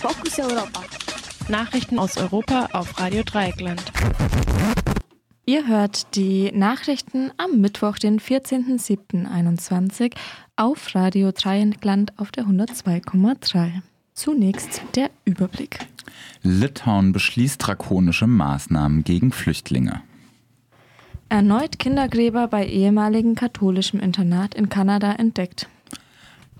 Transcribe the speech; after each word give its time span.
Fokus 0.00 0.38
Europa. 0.38 0.82
Nachrichten 1.50 1.98
aus 1.98 2.16
Europa 2.16 2.70
auf 2.72 2.98
Radio 2.98 3.22
Dreieckland. 3.22 3.82
Ihr 5.44 5.66
hört 5.66 6.16
die 6.16 6.50
Nachrichten 6.52 7.30
am 7.36 7.60
Mittwoch, 7.60 7.98
den 7.98 8.18
14.07.21 8.18 10.14
auf 10.56 10.94
Radio 10.94 11.32
Dreieckland 11.32 12.18
auf 12.18 12.30
der 12.30 12.44
102,3. 12.44 13.82
Zunächst 14.14 14.80
der 14.96 15.10
Überblick. 15.26 15.80
Litauen 16.42 17.12
beschließt 17.12 17.66
drakonische 17.66 18.26
Maßnahmen 18.26 19.04
gegen 19.04 19.32
Flüchtlinge. 19.32 20.00
Erneut 21.28 21.78
Kindergräber 21.78 22.48
bei 22.48 22.66
ehemaligen 22.66 23.34
katholischem 23.34 24.00
Internat 24.00 24.54
in 24.54 24.70
Kanada 24.70 25.12
entdeckt. 25.12 25.68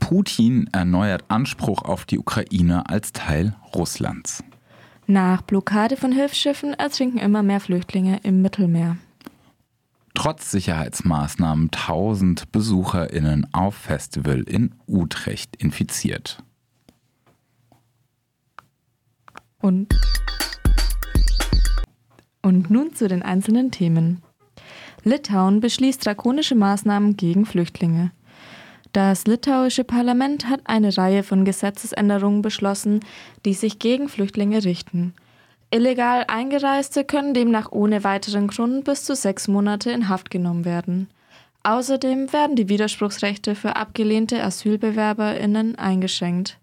Putin 0.00 0.68
erneuert 0.72 1.24
Anspruch 1.28 1.82
auf 1.82 2.04
die 2.04 2.18
Ukraine 2.18 2.88
als 2.88 3.12
Teil 3.12 3.54
Russlands. 3.74 4.42
Nach 5.06 5.42
Blockade 5.42 5.96
von 5.96 6.12
Hilfsschiffen 6.12 6.74
ertrinken 6.74 7.18
immer 7.18 7.42
mehr 7.42 7.60
Flüchtlinge 7.60 8.20
im 8.22 8.42
Mittelmeer. 8.42 8.96
Trotz 10.14 10.50
Sicherheitsmaßnahmen 10.50 11.70
1000 11.72 12.50
BesucherInnen 12.52 13.46
auf 13.52 13.74
Festival 13.74 14.40
in 14.42 14.74
Utrecht 14.86 15.56
infiziert. 15.56 16.42
Und, 19.60 19.94
und 22.42 22.70
nun 22.70 22.94
zu 22.94 23.08
den 23.08 23.22
einzelnen 23.22 23.70
Themen. 23.70 24.22
Litauen 25.04 25.60
beschließt 25.60 26.04
drakonische 26.04 26.54
Maßnahmen 26.54 27.16
gegen 27.16 27.46
Flüchtlinge. 27.46 28.12
Das 28.92 29.26
litauische 29.26 29.84
Parlament 29.84 30.48
hat 30.48 30.62
eine 30.64 30.96
Reihe 30.96 31.22
von 31.22 31.44
Gesetzesänderungen 31.44 32.42
beschlossen, 32.42 33.00
die 33.44 33.54
sich 33.54 33.78
gegen 33.78 34.08
Flüchtlinge 34.08 34.64
richten. 34.64 35.14
Illegal 35.70 36.24
Eingereiste 36.26 37.04
können 37.04 37.32
demnach 37.32 37.70
ohne 37.70 38.02
weiteren 38.02 38.48
Grund 38.48 38.84
bis 38.84 39.04
zu 39.04 39.14
sechs 39.14 39.46
Monate 39.46 39.92
in 39.92 40.08
Haft 40.08 40.30
genommen 40.30 40.64
werden. 40.64 41.08
Außerdem 41.62 42.32
werden 42.32 42.56
die 42.56 42.68
Widerspruchsrechte 42.68 43.54
für 43.54 43.76
abgelehnte 43.76 44.42
AsylbewerberInnen 44.42 45.76
eingeschränkt. 45.76 46.58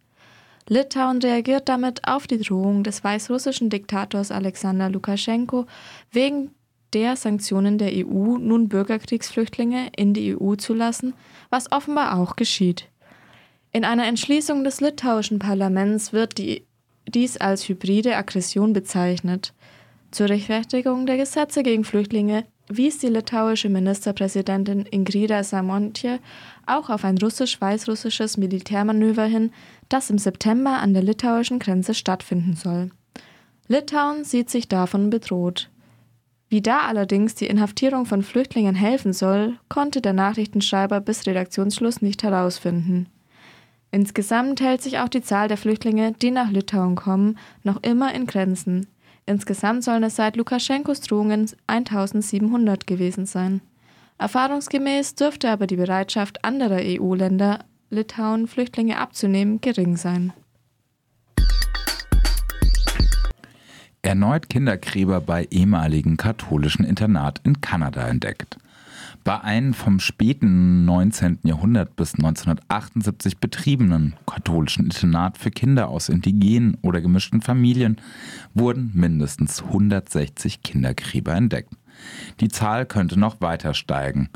Litauen 0.67 1.19
reagiert 1.19 1.69
damit 1.69 2.05
auf 2.05 2.27
die 2.27 2.39
Drohung 2.39 2.83
des 2.83 3.01
weißrussischen 3.01 3.69
Diktators 3.69 4.31
Alexander 4.31 4.89
Lukaschenko 4.89 5.65
wegen 6.11 6.51
der 6.93 7.15
Sanktionen 7.15 7.77
der 7.77 7.91
EU 7.93 8.37
nun 8.37 8.69
Bürgerkriegsflüchtlinge 8.69 9.89
in 9.95 10.13
die 10.13 10.35
EU 10.39 10.55
zu 10.55 10.73
lassen, 10.73 11.13
was 11.49 11.71
offenbar 11.71 12.17
auch 12.17 12.35
geschieht. 12.35 12.89
In 13.71 13.83
einer 13.85 14.07
Entschließung 14.07 14.63
des 14.63 14.81
litauischen 14.81 15.39
Parlaments 15.39 16.13
wird 16.13 16.37
die, 16.37 16.65
dies 17.07 17.37
als 17.37 17.67
hybride 17.67 18.15
Aggression 18.15 18.73
bezeichnet. 18.73 19.53
Zur 20.11 20.29
Rechtfertigung 20.29 21.05
der 21.05 21.17
Gesetze 21.17 21.63
gegen 21.63 21.83
Flüchtlinge 21.83 22.45
wies 22.69 22.97
die 22.99 23.07
litauische 23.07 23.69
Ministerpräsidentin 23.69 24.85
Ingrida 24.85 25.43
Samontje 25.43 26.19
auch 26.65 26.89
auf 26.89 27.03
ein 27.03 27.17
russisch-weißrussisches 27.17 28.37
Militärmanöver 28.37 29.25
hin, 29.25 29.51
das 29.89 30.09
im 30.09 30.17
September 30.17 30.79
an 30.79 30.93
der 30.93 31.03
litauischen 31.03 31.59
Grenze 31.59 31.93
stattfinden 31.93 32.55
soll. 32.55 32.89
Litauen 33.67 34.23
sieht 34.23 34.49
sich 34.49 34.67
davon 34.67 35.09
bedroht. 35.09 35.69
Wie 36.49 36.61
da 36.61 36.81
allerdings 36.81 37.35
die 37.35 37.47
Inhaftierung 37.47 38.05
von 38.05 38.23
Flüchtlingen 38.23 38.75
helfen 38.75 39.11
soll, 39.11 39.59
konnte 39.67 40.01
der 40.01 40.13
Nachrichtenschreiber 40.13 41.01
bis 41.01 41.27
Redaktionsschluss 41.27 42.01
nicht 42.01 42.23
herausfinden. 42.23 43.07
Insgesamt 43.91 44.61
hält 44.61 44.81
sich 44.81 44.99
auch 44.99 45.09
die 45.09 45.21
Zahl 45.21 45.47
der 45.47 45.57
Flüchtlinge, 45.57 46.13
die 46.13 46.31
nach 46.31 46.49
Litauen 46.51 46.95
kommen, 46.95 47.37
noch 47.63 47.83
immer 47.83 48.13
in 48.13 48.27
Grenzen. 48.27 48.87
Insgesamt 49.25 49.83
sollen 49.83 50.03
es 50.03 50.15
seit 50.15 50.37
Lukaschenkos 50.37 51.01
Drohungen 51.01 51.49
1700 51.67 52.87
gewesen 52.87 53.25
sein. 53.25 53.61
Erfahrungsgemäß 54.17 55.15
dürfte 55.15 55.49
aber 55.49 55.67
die 55.67 55.75
Bereitschaft 55.75 56.43
anderer 56.45 56.79
EU-Länder, 56.81 57.59
Litauen 57.89 58.47
Flüchtlinge 58.47 58.99
abzunehmen, 58.99 59.61
gering 59.61 59.95
sein. 59.97 60.33
Erneut 64.07 64.49
Kindergräber 64.49 65.19
bei 65.19 65.49
ehemaligen 65.51 66.15
katholischen 66.15 66.85
Internat 66.85 67.41
in 67.43 67.59
Kanada 67.59 68.07
entdeckt. 68.07 68.57
Bei 69.25 69.41
einem 69.41 69.73
vom 69.73 69.99
späten 69.99 70.85
19. 70.85 71.39
Jahrhundert 71.43 71.97
bis 71.97 72.13
1978 72.13 73.39
betriebenen 73.39 74.15
katholischen 74.25 74.85
Internat 74.85 75.37
für 75.37 75.51
Kinder 75.51 75.89
aus 75.89 76.07
indigenen 76.07 76.77
oder 76.83 77.01
gemischten 77.01 77.41
Familien 77.41 77.97
wurden 78.53 78.91
mindestens 78.93 79.61
160 79.61 80.63
Kindergräber 80.63 81.33
entdeckt. 81.35 81.73
Die 82.39 82.47
Zahl 82.47 82.85
könnte 82.85 83.19
noch 83.19 83.41
weiter 83.41 83.73
steigen. 83.73 84.29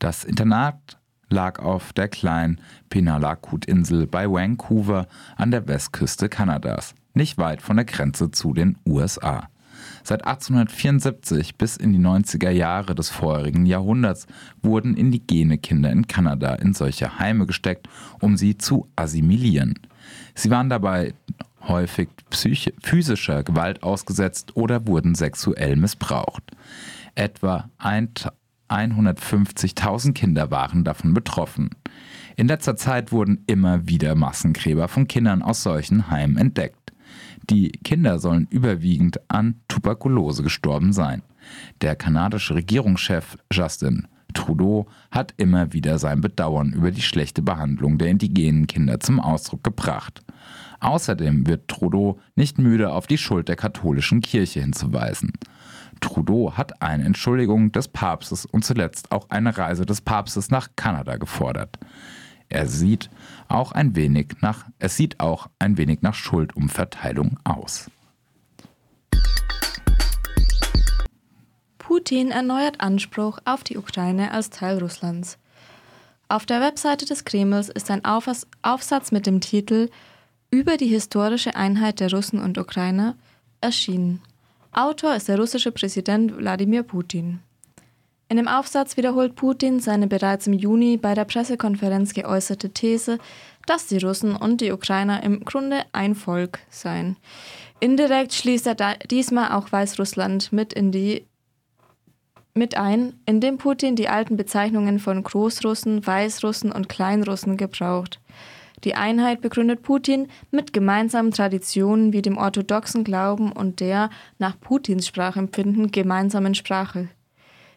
Das 0.00 0.24
Internat 0.24 0.98
lag 1.30 1.60
auf 1.60 1.92
der 1.92 2.08
kleinen 2.08 2.60
Penalakut-Insel 2.90 4.08
bei 4.08 4.28
Vancouver 4.28 5.06
an 5.36 5.52
der 5.52 5.68
Westküste 5.68 6.28
Kanadas 6.28 6.96
nicht 7.14 7.38
weit 7.38 7.62
von 7.62 7.76
der 7.76 7.84
Grenze 7.84 8.30
zu 8.30 8.52
den 8.54 8.78
USA. 8.86 9.48
Seit 10.04 10.26
1874 10.26 11.56
bis 11.56 11.76
in 11.76 11.92
die 11.92 11.98
90er 11.98 12.50
Jahre 12.50 12.94
des 12.94 13.10
vorherigen 13.10 13.66
Jahrhunderts 13.66 14.26
wurden 14.62 14.96
indigene 14.96 15.58
Kinder 15.58 15.90
in 15.90 16.06
Kanada 16.06 16.54
in 16.56 16.74
solche 16.74 17.18
Heime 17.18 17.46
gesteckt, 17.46 17.88
um 18.20 18.36
sie 18.36 18.58
zu 18.58 18.88
assimilieren. 18.96 19.74
Sie 20.34 20.50
waren 20.50 20.70
dabei 20.70 21.14
häufig 21.68 22.08
physischer 22.30 23.44
Gewalt 23.44 23.82
ausgesetzt 23.82 24.56
oder 24.56 24.86
wurden 24.86 25.14
sexuell 25.14 25.76
missbraucht. 25.76 26.42
Etwa 27.14 27.70
150.000 28.68 30.12
Kinder 30.12 30.50
waren 30.50 30.82
davon 30.84 31.14
betroffen. 31.14 31.70
In 32.36 32.48
letzter 32.48 32.76
Zeit 32.76 33.12
wurden 33.12 33.44
immer 33.46 33.86
wieder 33.86 34.14
Massengräber 34.14 34.88
von 34.88 35.06
Kindern 35.06 35.42
aus 35.42 35.62
solchen 35.62 36.10
Heimen 36.10 36.38
entdeckt. 36.38 36.81
Die 37.50 37.70
Kinder 37.70 38.18
sollen 38.18 38.46
überwiegend 38.50 39.20
an 39.28 39.60
Tuberkulose 39.68 40.42
gestorben 40.42 40.92
sein. 40.92 41.22
Der 41.80 41.96
kanadische 41.96 42.54
Regierungschef 42.54 43.36
Justin 43.52 44.06
Trudeau 44.32 44.86
hat 45.10 45.34
immer 45.36 45.72
wieder 45.72 45.98
sein 45.98 46.20
Bedauern 46.20 46.72
über 46.72 46.90
die 46.90 47.02
schlechte 47.02 47.42
Behandlung 47.42 47.98
der 47.98 48.08
indigenen 48.08 48.66
Kinder 48.66 49.00
zum 49.00 49.20
Ausdruck 49.20 49.62
gebracht. 49.64 50.22
Außerdem 50.80 51.46
wird 51.46 51.68
Trudeau 51.68 52.18
nicht 52.34 52.58
müde, 52.58 52.92
auf 52.92 53.06
die 53.06 53.18
Schuld 53.18 53.48
der 53.48 53.56
katholischen 53.56 54.20
Kirche 54.20 54.60
hinzuweisen. 54.60 55.32
Trudeau 56.00 56.52
hat 56.56 56.82
eine 56.82 57.04
Entschuldigung 57.04 57.70
des 57.70 57.88
Papstes 57.88 58.44
und 58.46 58.64
zuletzt 58.64 59.12
auch 59.12 59.30
eine 59.30 59.56
Reise 59.56 59.86
des 59.86 60.00
Papstes 60.00 60.50
nach 60.50 60.70
Kanada 60.74 61.16
gefordert. 61.16 61.78
Er 62.52 62.66
sieht 62.66 63.08
auch 63.48 63.72
ein 63.72 63.96
wenig 63.96 64.36
nach, 64.42 64.66
es 64.78 64.94
sieht 64.94 65.20
auch 65.20 65.48
ein 65.58 65.78
wenig 65.78 66.02
nach 66.02 66.12
Schuldumverteilung 66.12 67.38
aus. 67.44 67.90
Putin 71.78 72.30
erneuert 72.30 72.82
Anspruch 72.82 73.38
auf 73.46 73.64
die 73.64 73.78
Ukraine 73.78 74.32
als 74.32 74.50
Teil 74.50 74.78
Russlands. 74.80 75.38
Auf 76.28 76.44
der 76.44 76.60
Webseite 76.60 77.06
des 77.06 77.24
Kremls 77.24 77.70
ist 77.70 77.90
ein 77.90 78.02
Aufsatz 78.04 79.12
mit 79.12 79.26
dem 79.26 79.40
Titel 79.40 79.88
Über 80.50 80.76
die 80.76 80.88
historische 80.88 81.56
Einheit 81.56 82.00
der 82.00 82.10
Russen 82.10 82.38
und 82.38 82.58
Ukrainer 82.58 83.16
erschienen. 83.62 84.20
Autor 84.72 85.14
ist 85.14 85.28
der 85.28 85.38
russische 85.38 85.72
Präsident 85.72 86.36
Wladimir 86.36 86.82
Putin. 86.82 87.40
In 88.32 88.38
dem 88.38 88.48
Aufsatz 88.48 88.96
wiederholt 88.96 89.36
Putin 89.36 89.78
seine 89.78 90.06
bereits 90.06 90.46
im 90.46 90.54
Juni 90.54 90.96
bei 90.96 91.12
der 91.12 91.26
Pressekonferenz 91.26 92.14
geäußerte 92.14 92.70
These, 92.70 93.18
dass 93.66 93.88
die 93.88 93.98
Russen 93.98 94.34
und 94.34 94.62
die 94.62 94.72
Ukrainer 94.72 95.22
im 95.22 95.44
Grunde 95.44 95.82
ein 95.92 96.14
Volk 96.14 96.60
seien. 96.70 97.18
Indirekt 97.78 98.32
schließt 98.32 98.66
er 98.68 98.96
diesmal 99.10 99.52
auch 99.52 99.70
Weißrussland 99.70 100.50
mit 100.50 100.72
in 100.72 100.92
die 100.92 101.26
mit 102.54 102.74
ein, 102.74 103.20
indem 103.26 103.58
Putin 103.58 103.96
die 103.96 104.08
alten 104.08 104.38
Bezeichnungen 104.38 104.98
von 104.98 105.22
Großrussen, 105.22 106.06
Weißrussen 106.06 106.72
und 106.72 106.88
Kleinrussen 106.88 107.58
gebraucht. 107.58 108.18
Die 108.84 108.94
Einheit 108.94 109.42
begründet 109.42 109.82
Putin 109.82 110.28
mit 110.50 110.72
gemeinsamen 110.72 111.32
Traditionen 111.32 112.14
wie 112.14 112.22
dem 112.22 112.38
orthodoxen 112.38 113.04
Glauben 113.04 113.52
und 113.52 113.80
der, 113.80 114.08
nach 114.38 114.58
Putins 114.58 115.06
Sprachempfinden, 115.06 115.92
gemeinsamen 115.92 116.54
Sprache. 116.54 117.10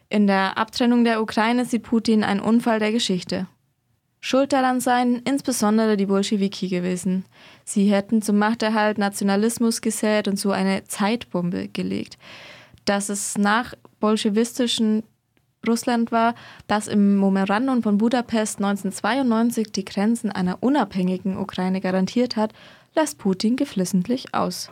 In 0.08 0.26
der 0.26 0.56
Abtrennung 0.56 1.04
der 1.04 1.20
Ukraine 1.20 1.64
sieht 1.64 1.82
Putin 1.82 2.22
einen 2.22 2.40
Unfall 2.40 2.78
der 2.78 2.92
Geschichte. 2.92 3.46
Schuld 4.20 4.52
daran 4.52 4.80
seien 4.80 5.22
insbesondere 5.24 5.96
die 5.96 6.06
Bolschewiki 6.06 6.68
gewesen. 6.68 7.24
Sie 7.64 7.90
hätten 7.92 8.22
zum 8.22 8.38
Machterhalt 8.38 8.98
Nationalismus 8.98 9.80
gesät 9.80 10.26
und 10.26 10.38
so 10.38 10.50
eine 10.50 10.84
Zeitbombe 10.84 11.68
gelegt. 11.68 12.18
Dass 12.84 13.08
es 13.08 13.36
nach 13.38 13.74
bolschewistischen 14.00 15.04
Russland 15.66 16.12
war, 16.12 16.34
das 16.66 16.88
im 16.88 17.20
Memorandum 17.20 17.82
von 17.82 17.98
Budapest 17.98 18.58
1992 18.58 19.72
die 19.72 19.84
Grenzen 19.84 20.30
einer 20.30 20.62
unabhängigen 20.62 21.36
Ukraine 21.36 21.80
garantiert 21.80 22.36
hat, 22.36 22.52
lässt 22.94 23.18
Putin 23.18 23.56
geflissentlich 23.56 24.34
aus. 24.34 24.70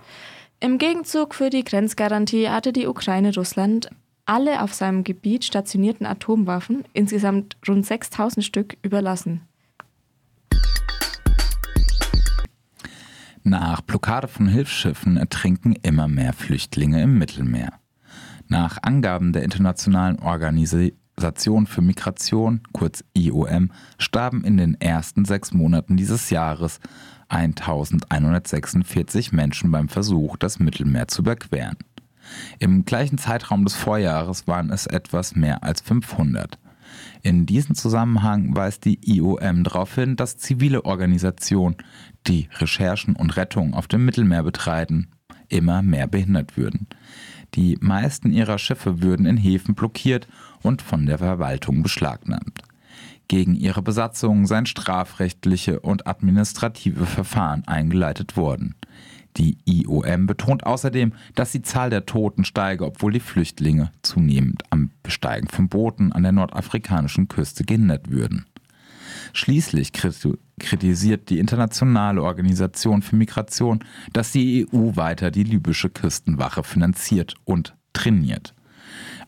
Im 0.61 0.79
Gegenzug 0.79 1.35
für 1.35 1.51
die 1.51 1.65
Grenzgarantie 1.65 2.49
hatte 2.49 2.73
die 2.73 2.87
Ukraine 2.87 3.35
Russland 3.35 3.91
alle 4.27 4.63
auf 4.63 4.75
seinem 4.75 5.05
Gebiet 5.05 5.45
stationierten 5.45 6.07
Atomwaffen, 6.07 6.85
insgesamt 6.93 7.57
rund 7.69 7.85
6000 7.85 8.45
Stück, 8.45 8.77
überlassen. 8.83 9.43
Nach 13.43 13.83
Blockade 13.83 14.27
von 14.27 14.49
Hilfsschiffen 14.49 15.19
ertrinken 15.19 15.77
immer 15.83 16.09
mehr 16.09 16.33
Flüchtlinge 16.33 17.03
im 17.03 17.19
Mittelmeer. 17.19 17.75
Nach 18.49 18.79
Angaben 18.83 19.35
der 19.35 19.43
Internationalen 19.43 20.19
Organisation 20.19 21.67
für 21.67 21.83
Migration, 21.83 22.63
kurz 22.73 23.05
IOM, 23.13 23.71
starben 23.99 24.45
in 24.45 24.57
den 24.57 24.81
ersten 24.81 25.27
sechs 25.27 25.53
Monaten 25.53 25.99
dieses 25.99 26.31
Jahres 26.31 26.81
1146 27.29 29.33
Menschen 29.33 29.71
beim 29.71 29.91
Versuch, 29.91 30.39
das 30.39 30.59
Mittelmeer 30.59 31.09
zu 31.09 31.21
überqueren. 31.21 31.77
Im 32.59 32.85
gleichen 32.85 33.19
Zeitraum 33.19 33.65
des 33.65 33.75
Vorjahres 33.75 34.47
waren 34.47 34.71
es 34.71 34.87
etwas 34.87 35.35
mehr 35.35 35.63
als 35.63 35.81
500. 35.81 36.59
In 37.23 37.47
diesem 37.47 37.75
Zusammenhang 37.75 38.55
weist 38.55 38.85
die 38.85 38.99
IOM 39.05 39.65
darauf 39.65 39.95
hin, 39.95 40.17
dass 40.17 40.37
zivile 40.37 40.85
Organisationen, 40.85 41.77
die 42.27 42.49
Recherchen 42.59 43.17
und 43.17 43.37
Rettung 43.37 43.75
auf 43.75 43.89
dem 43.89 44.05
Mittelmeer 44.05 44.43
betreiben, 44.43 45.09
immer 45.49 45.83
mehr 45.83 46.07
behindert 46.07 46.57
würden. 46.57 46.87
Die 47.55 47.79
meisten 47.81 48.33
ihrer 48.33 48.59
Schiffe 48.59 49.03
würden 49.03 49.27
in 49.27 49.37
Häfen 49.37 49.75
blockiert 49.75 50.27
und 50.63 50.83
von 50.83 51.07
der 51.07 51.19
Verwaltung 51.19 51.83
beschlagnahmt. 51.83 52.63
Gegen 53.29 53.55
ihre 53.55 53.81
Besatzung 53.81 54.47
seien 54.47 54.67
strafrechtliche 54.67 55.81
und 55.81 56.07
administrative 56.07 57.07
Verfahren 57.07 57.67
eingeleitet 57.67 58.37
worden. 58.37 58.75
Die 59.37 59.59
IOM 59.65 60.27
betont 60.27 60.65
außerdem, 60.65 61.13
dass 61.35 61.53
die 61.53 61.63
Zahl 61.63 61.91
der 61.91 62.07
Toten 62.07 62.45
steige, 62.45 62.87
obwohl 62.87 63.13
die 63.13 63.21
Flüchtlinge 63.21 63.91
zunehmend 64.03 64.63
am 64.71 64.91
Besteigen 65.03 65.49
von 65.49 65.69
Booten 65.69 66.13
an 66.13 66.23
der 66.23 66.33
nordafrikanischen 66.33 67.27
Küste 67.29 67.65
gehindert 67.65 68.11
würden. 68.11 68.47
Schließlich 69.33 69.93
kritisiert 69.93 71.31
die 71.31 71.39
Internationale 71.39 72.23
Organisation 72.23 73.03
für 73.03 73.17
Migration, 73.17 73.81
dass 74.13 74.33
die 74.33 74.69
EU 74.73 74.95
weiter 74.95 75.31
die 75.31 75.43
libysche 75.43 75.91
Küstenwache 75.91 76.63
finanziert 76.63 77.35
und 77.45 77.77
trainiert. 77.93 78.55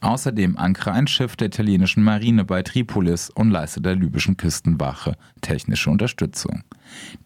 Außerdem 0.01 0.57
ankere 0.57 0.93
ein 0.93 1.07
Schiff 1.07 1.37
der 1.37 1.49
italienischen 1.49 2.03
Marine 2.03 2.45
bei 2.45 2.63
Tripolis 2.63 3.31
und 3.31 3.51
leiste 3.51 3.81
der 3.81 3.97
libyschen 3.97 4.37
Küstenwache 4.37 5.17
technische 5.41 5.91
Unterstützung. 5.91 6.63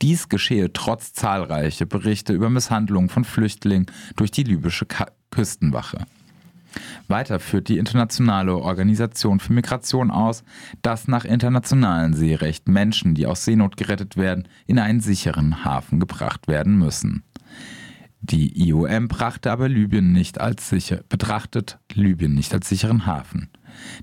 Dies 0.03 0.29
geschehe 0.29 0.73
trotz 0.73 1.13
zahlreicher 1.13 1.87
Berichte 1.87 2.33
über 2.33 2.51
Misshandlungen 2.51 3.09
von 3.09 3.25
Flüchtlingen 3.25 3.87
durch 4.17 4.31
die 4.31 4.45
libysche 4.45 4.87
Ka 4.87 5.07
Küstenwache. 5.31 6.07
Weiter 7.09 7.41
führt 7.41 7.69
die 7.69 7.79
Internationale 7.79 8.57
Organisation 8.57 9.41
für 9.41 9.53
Migration 9.53 10.11
aus, 10.11 10.45
dass 10.83 11.09
nach 11.09 11.25
internationalem 11.25 12.15
Seerecht 12.15 12.69
Menschen, 12.69 13.15
die 13.15 13.27
aus 13.27 13.45
Seenot 13.45 13.77
gerettet 13.77 14.17
werden, 14.17 14.49
in 14.67 14.79
einen 14.79 15.01
sicheren 15.01 15.65
Hafen 15.65 16.01
gebracht 16.01 16.49
werden 16.49 16.79
müssen. 16.79 17.25
Die 18.23 18.69
IOM 18.69 19.09
brachte 19.09 19.51
aber 19.51 19.69
Libyen 19.69 20.13
nicht 20.13 20.41
als 20.41 20.69
sicher, 20.69 21.01
betrachtet 21.09 21.79
Libyen 21.95 22.35
nicht 22.35 22.53
als 22.53 22.69
sicheren 22.69 23.07
Hafen. 23.07 23.49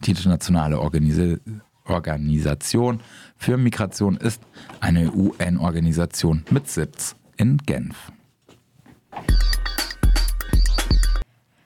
Die 0.03 0.11
internationale 0.11 0.79
Organis 0.79 1.39
Organisation 1.85 2.99
für 3.37 3.57
Migration 3.57 4.17
ist 4.17 4.41
eine 4.81 5.13
UN-Organisation 5.13 6.43
mit 6.49 6.67
Sitz 6.67 7.15
in 7.37 7.57
Genf. 7.59 8.11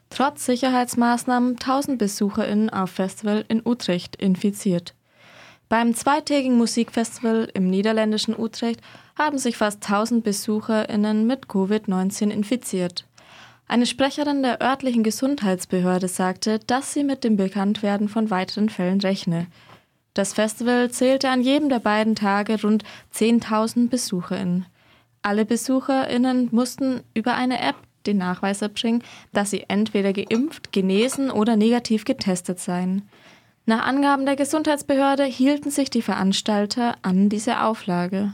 Trotz 0.10 0.46
Sicherheitsmaßnahmen 0.46 1.54
1000 1.54 1.98
BesucherInnen 1.98 2.70
auf 2.70 2.92
Festival 2.92 3.46
in 3.48 3.62
Utrecht 3.66 4.16
infiziert. 4.18 4.94
Beim 5.72 5.96
zweitägigen 5.96 6.58
Musikfestival 6.58 7.48
im 7.54 7.70
niederländischen 7.70 8.38
Utrecht 8.38 8.82
haben 9.18 9.38
sich 9.38 9.56
fast 9.56 9.82
1000 9.90 10.22
BesucherInnen 10.22 11.26
mit 11.26 11.46
Covid-19 11.46 12.30
infiziert. 12.30 13.08
Eine 13.70 13.86
Sprecherin 13.86 14.44
der 14.44 14.62
örtlichen 14.62 15.02
Gesundheitsbehörde 15.02 16.10
sagte, 16.10 16.60
dass 16.68 16.92
sie 16.92 17.06
mit 17.06 17.24
dem 17.24 17.38
Bekanntwerden 17.38 18.10
von 18.10 18.30
weiteren 18.30 18.68
Fällen 18.68 19.00
rechne. 19.00 19.48
Das 20.14 20.34
Festival 20.34 20.92
zählte 20.92 21.30
an 21.30 21.42
jedem 21.42 21.70
der 21.70 21.80
beiden 21.80 22.16
Tage 22.16 22.62
rund 22.62 22.84
10.000 23.16 23.88
BesucherInnen. 23.88 24.66
Alle 25.22 25.46
BesucherInnen 25.46 26.50
mussten 26.52 27.00
über 27.14 27.36
eine 27.36 27.62
App 27.62 27.78
den 28.06 28.18
Nachweis 28.18 28.62
erbringen, 28.62 29.06
dass 29.32 29.52
sie 29.52 29.64
entweder 29.70 30.12
geimpft, 30.12 30.74
genesen 30.74 31.32
oder 31.32 31.56
negativ 31.56 32.04
getestet 32.04 32.60
seien. 32.60 33.08
Nach 33.66 33.86
Angaben 33.86 34.26
der 34.26 34.36
Gesundheitsbehörde 34.36 35.24
hielten 35.24 35.70
sich 35.70 35.90
die 35.90 36.02
Veranstalter 36.02 36.96
an 37.04 37.30
diese 37.30 37.62
Auflage. 37.62 38.34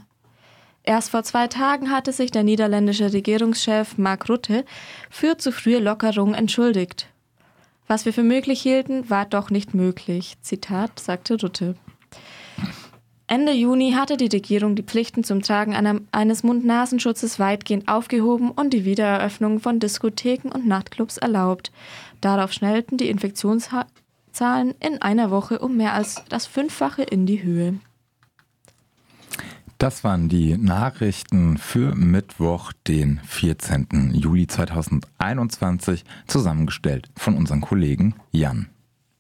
Erst 0.84 1.10
vor 1.10 1.24
zwei 1.24 1.48
Tagen 1.48 1.92
hatte 1.92 2.14
sich 2.14 2.32
der 2.32 2.44
niederländische 2.44 3.12
Regierungschef 3.12 3.98
Mark 3.98 4.30
Rutte 4.30 4.64
für 5.10 5.38
zu 5.38 5.52
frühe 5.52 5.80
Lockerungen 5.80 6.34
entschuldigt. 6.34 7.10
Was 7.88 8.06
wir 8.06 8.14
für 8.14 8.24
möglich 8.24 8.62
hielten, 8.62 9.10
war 9.10 9.26
doch 9.26 9.50
nicht 9.50 9.74
möglich. 9.74 10.38
Zitat 10.42 10.98
sagte 11.00 11.40
Rutte. 11.40 11.76
Ende 13.30 13.52
Juni 13.52 13.92
hatte 13.92 14.16
die 14.16 14.28
Regierung 14.28 14.76
die 14.76 14.84
Pflichten 14.84 15.26
zum 15.26 15.42
Tragen 15.42 15.76
einer, 15.76 16.00
eines 16.14 16.44
Mund-Nasenschutzes 16.44 17.38
weitgehend 17.40 17.90
aufgehoben 17.90 18.52
und 18.52 18.72
die 18.72 18.86
Wiedereröffnung 18.86 19.60
von 19.60 19.82
Diskotheken 19.82 20.50
und 20.54 20.66
Nachtclubs 20.66 21.18
erlaubt. 21.18 21.74
Darauf 22.22 22.54
schnellten 22.54 22.96
die 22.96 23.10
Infektionszahlen 24.38 24.76
in 24.80 25.02
einer 25.02 25.32
Woche 25.32 25.60
um 25.60 25.78
mehr 25.78 25.94
als 25.94 26.24
das 26.30 26.46
Fünffache 26.46 27.04
in 27.04 27.26
die 27.26 27.44
Höhe. 27.44 27.80
Das 29.80 30.04
waren 30.04 30.28
die 30.28 30.58
Nachrichten 30.58 31.58
für 31.58 31.94
Mittwoch, 31.94 32.74
den 32.88 33.20
14. 33.26 34.14
Juli 34.14 34.48
2021, 34.48 36.04
zusammengestellt 36.26 37.10
von 37.16 37.36
unserem 37.36 37.62
Kollegen 37.62 38.16
Jan. 38.32 38.70